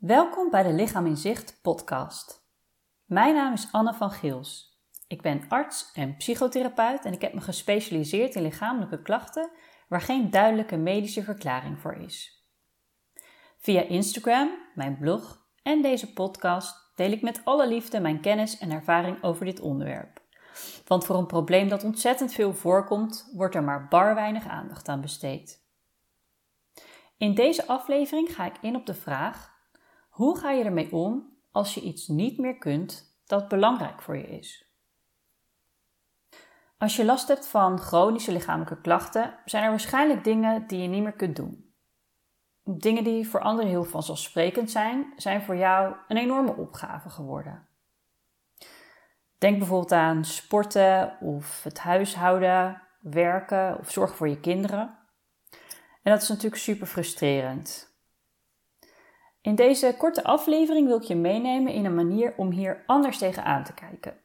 [0.00, 2.48] Welkom bij de Lichaam in Zicht podcast.
[3.04, 4.80] Mijn naam is Anne van Geels.
[5.08, 9.50] Ik ben arts en psychotherapeut en ik heb me gespecialiseerd in lichamelijke klachten
[9.88, 12.44] waar geen duidelijke medische verklaring voor is.
[13.58, 18.70] Via Instagram, mijn blog en deze podcast deel ik met alle liefde mijn kennis en
[18.70, 20.22] ervaring over dit onderwerp.
[20.86, 25.00] Want voor een probleem dat ontzettend veel voorkomt, wordt er maar bar weinig aandacht aan
[25.00, 25.68] besteed.
[27.16, 29.49] In deze aflevering ga ik in op de vraag:
[30.20, 34.26] hoe ga je ermee om als je iets niet meer kunt dat belangrijk voor je
[34.26, 34.74] is?
[36.78, 41.02] Als je last hebt van chronische lichamelijke klachten, zijn er waarschijnlijk dingen die je niet
[41.02, 41.74] meer kunt doen.
[42.64, 47.68] Dingen die voor anderen heel vanzelfsprekend zijn, zijn voor jou een enorme opgave geworden.
[49.38, 54.98] Denk bijvoorbeeld aan sporten of het huishouden, werken of zorgen voor je kinderen.
[56.02, 57.89] En dat is natuurlijk super frustrerend.
[59.42, 63.64] In deze korte aflevering wil ik je meenemen in een manier om hier anders tegenaan
[63.64, 64.16] te kijken.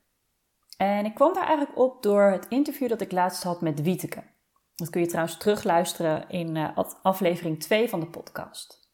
[0.78, 4.24] En ik kwam daar eigenlijk op door het interview dat ik laatst had met Wieteke.
[4.76, 8.90] Dat kun je trouwens terugluisteren in eh, aflevering 2 van de podcast.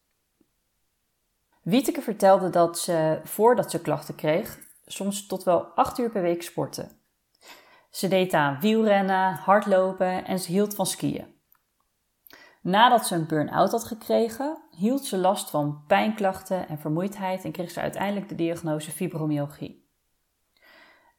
[1.62, 6.42] Wieteke vertelde dat ze, voordat ze klachten kreeg, soms tot wel 8 uur per week
[6.42, 7.00] sporten.
[7.90, 11.40] Ze deed aan wielrennen, hardlopen en ze hield van skiën.
[12.62, 17.70] Nadat ze een burn-out had gekregen, hield ze last van pijnklachten en vermoeidheid en kreeg
[17.70, 19.90] ze uiteindelijk de diagnose fibromyalgie.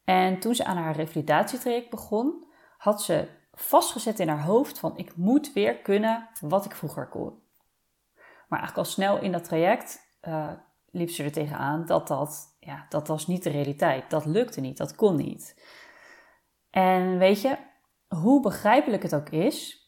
[0.04, 2.44] En toen ze aan haar revalidatietraject begon,
[2.78, 7.42] had ze vastgezet in haar hoofd van ik moet weer kunnen wat ik vroeger kon.
[8.48, 10.50] Maar eigenlijk al snel in dat traject uh,
[10.90, 14.10] liep ze er tegenaan dat dat, ja, dat was niet de realiteit.
[14.10, 15.62] Dat lukte niet, dat kon niet.
[16.70, 17.56] En weet je,
[18.08, 19.83] hoe begrijpelijk het ook is,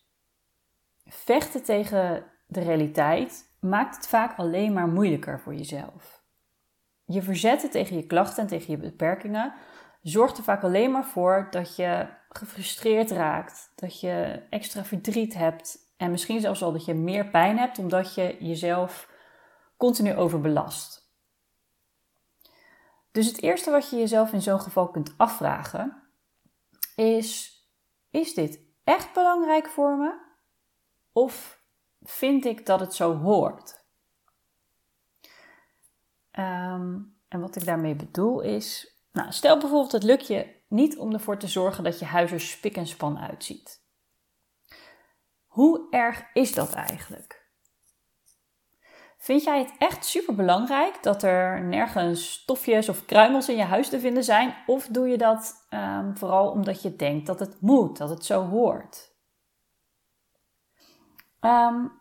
[1.06, 6.24] vechten tegen de realiteit maakt het vaak alleen maar moeilijker voor jezelf.
[7.04, 9.54] Je verzetten tegen je klachten en tegen je beperkingen
[10.02, 15.78] zorgt er vaak alleen maar voor dat je gefrustreerd raakt, dat je extra verdriet hebt
[15.96, 19.10] en misschien zelfs al dat je meer pijn hebt omdat je jezelf
[19.76, 21.04] continu overbelast.
[23.12, 26.02] Dus het eerste wat je jezelf in zo'n geval kunt afvragen
[26.96, 27.60] is:
[28.10, 30.25] is dit echt belangrijk voor me?
[31.16, 31.62] Of
[32.02, 33.84] vind ik dat het zo hoort?
[36.30, 41.12] Ehm, en wat ik daarmee bedoel is, nou, stel bijvoorbeeld het lukt je niet om
[41.12, 43.82] ervoor te zorgen dat je huis er spik en span uitziet.
[45.46, 47.50] Hoe erg is dat eigenlijk?
[49.18, 53.88] Vind jij het echt super belangrijk dat er nergens stofjes of kruimels in je huis
[53.88, 54.54] te vinden zijn?
[54.66, 58.46] Of doe je dat ehm, vooral omdat je denkt dat het moet, dat het zo
[58.46, 59.15] hoort?
[61.46, 61.92] Um,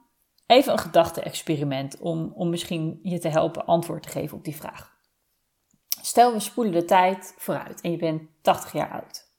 [0.45, 4.97] even een gedachte-experiment om, om misschien je te helpen antwoord te geven op die vraag.
[6.01, 9.33] Stel, we spoelen de tijd vooruit en je bent 80 jaar oud.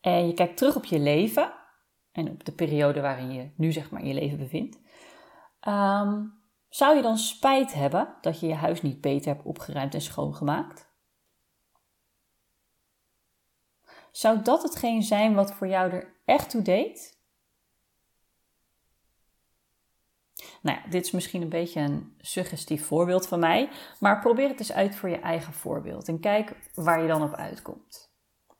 [0.00, 1.52] En je kijkt terug op je leven
[2.12, 4.80] en op de periode waarin je nu zeg maar in je leven bevindt.
[5.68, 10.00] Um, zou je dan spijt hebben dat je je huis niet beter hebt opgeruimd en
[10.00, 10.90] schoongemaakt?
[14.10, 17.21] Zou dat hetgeen zijn wat voor jou er echt toe deed?
[20.62, 23.70] Nou ja, dit is misschien een beetje een suggestief voorbeeld van mij,
[24.00, 27.34] maar probeer het eens uit voor je eigen voorbeeld en kijk waar je dan op
[27.34, 28.10] uitkomt.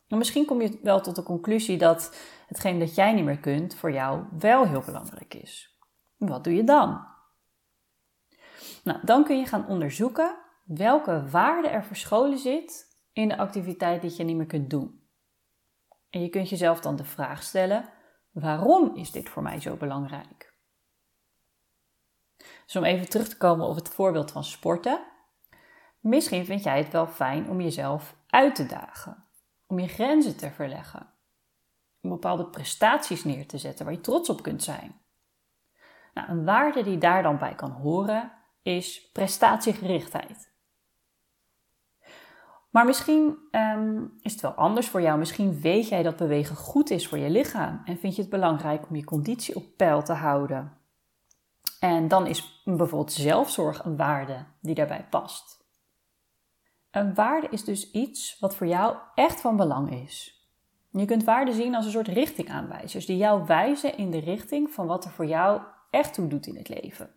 [0.07, 2.15] En misschien kom je wel tot de conclusie dat
[2.47, 5.79] hetgeen dat jij niet meer kunt voor jou wel heel belangrijk is.
[6.17, 7.05] Wat doe je dan?
[8.83, 14.13] Nou, dan kun je gaan onderzoeken welke waarde er verscholen zit in de activiteit die
[14.17, 15.01] je niet meer kunt doen.
[16.09, 17.89] En je kunt jezelf dan de vraag stellen:
[18.31, 20.52] waarom is dit voor mij zo belangrijk?
[22.65, 24.99] Dus om even terug te komen op het voorbeeld van sporten.
[25.99, 29.25] Misschien vind jij het wel fijn om jezelf uit te dagen,
[29.67, 31.07] om je grenzen te verleggen,
[32.01, 35.01] om bepaalde prestaties neer te zetten waar je trots op kunt zijn.
[36.13, 40.51] Nou, een waarde die daar dan bij kan horen is prestatiegerichtheid.
[42.69, 45.19] Maar misschien ehm, is het wel anders voor jou.
[45.19, 48.89] Misschien weet jij dat bewegen goed is voor je lichaam en vind je het belangrijk
[48.89, 50.82] om je conditie op peil te houden.
[51.83, 55.65] En dan is bijvoorbeeld zelfzorg een waarde die daarbij past.
[56.91, 60.45] Een waarde is dus iets wat voor jou echt van belang is.
[60.89, 64.87] Je kunt waarden zien als een soort richtingaanwijzers die jou wijzen in de richting van
[64.87, 67.15] wat er voor jou echt toe doet in het leven.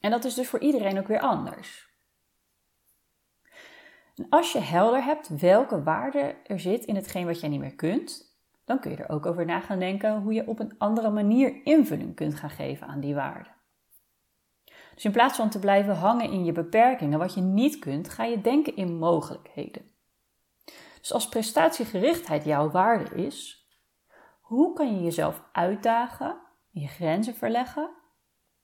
[0.00, 1.88] En dat is dus voor iedereen ook weer anders.
[4.14, 7.74] En als je helder hebt welke waarde er zit in hetgeen wat jij niet meer
[7.74, 11.10] kunt, dan kun je er ook over na gaan denken hoe je op een andere
[11.10, 13.54] manier invulling kunt gaan geven aan die waarde.
[14.96, 18.24] Dus in plaats van te blijven hangen in je beperkingen, wat je niet kunt, ga
[18.24, 19.90] je denken in mogelijkheden.
[21.00, 23.66] Dus als prestatiegerichtheid jouw waarde is,
[24.40, 26.38] hoe kan je jezelf uitdagen,
[26.70, 27.90] je grenzen verleggen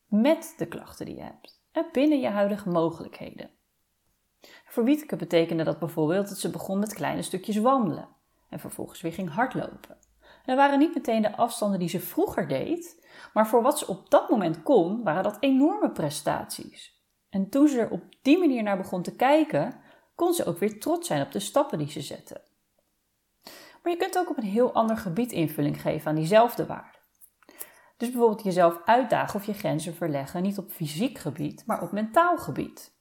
[0.06, 3.50] met de klachten die je hebt en binnen je huidige mogelijkheden?
[4.64, 8.08] Voor Wieteke betekende dat bijvoorbeeld dat ze begon met kleine stukjes wandelen
[8.48, 9.98] en vervolgens weer ging hardlopen.
[10.44, 14.10] Dat waren niet meteen de afstanden die ze vroeger deed, maar voor wat ze op
[14.10, 17.00] dat moment kon, waren dat enorme prestaties.
[17.30, 19.80] En toen ze er op die manier naar begon te kijken,
[20.14, 22.40] kon ze ook weer trots zijn op de stappen die ze zette.
[23.82, 26.98] Maar je kunt ook op een heel ander gebied invulling geven aan diezelfde waarde.
[27.96, 32.38] Dus bijvoorbeeld jezelf uitdagen of je grenzen verleggen, niet op fysiek gebied, maar op mentaal
[32.38, 32.96] gebied.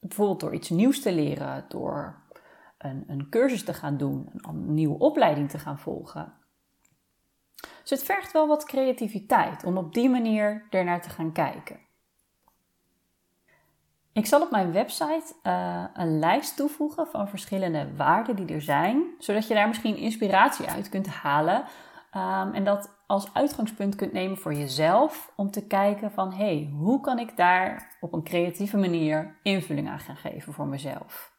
[0.00, 2.22] Bijvoorbeeld door iets nieuws te leren, door
[2.78, 6.37] een, een cursus te gaan doen, een nieuwe opleiding te gaan volgen.
[7.82, 11.86] Dus het vergt wel wat creativiteit om op die manier ernaar te gaan kijken.
[14.12, 19.04] Ik zal op mijn website uh, een lijst toevoegen van verschillende waarden die er zijn,
[19.18, 21.64] zodat je daar misschien inspiratie uit kunt halen
[22.14, 26.70] um, en dat als uitgangspunt kunt nemen voor jezelf om te kijken van hé, hey,
[26.72, 31.32] hoe kan ik daar op een creatieve manier invulling aan gaan geven voor mezelf.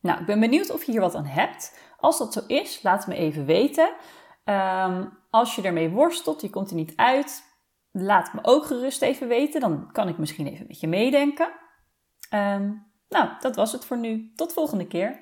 [0.00, 1.78] Nou, ik ben benieuwd of je hier wat aan hebt.
[1.98, 3.92] Als dat zo is, laat me even weten.
[4.44, 7.42] Um, als je ermee worstelt, je komt er niet uit,
[7.90, 9.60] laat me ook gerust even weten.
[9.60, 11.52] Dan kan ik misschien even met je meedenken.
[12.34, 14.32] Um, nou, dat was het voor nu.
[14.34, 15.20] Tot volgende keer.